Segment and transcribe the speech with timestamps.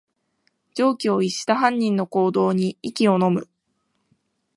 [0.73, 3.47] 常軌を逸した犯人の行動に息をのむ